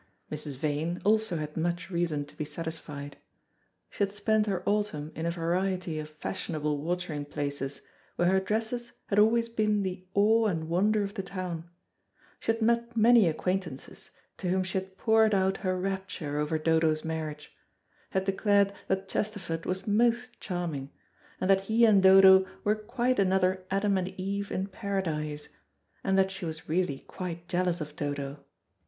[0.31, 0.57] Mrs.
[0.57, 3.17] Vane also had much reason to be satisfied.
[3.91, 7.81] She had spent her autumn in a variety of fashionable watering places,
[8.15, 11.69] where her dresses had always been the awe and wonder of the town;
[12.39, 17.05] she had met many acquaintances, to whom she had poured out her rapture over Dodo's
[17.05, 17.55] marriage;
[18.09, 20.89] had declared that Chesterford was most charming,
[21.39, 25.49] and that he and Dodo were quite another Adam and Eve in Paradise,
[26.03, 28.43] and that she was really quite jealous of Dodo.